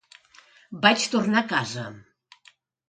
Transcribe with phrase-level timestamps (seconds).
[0.87, 1.87] Vaig tornar a casa.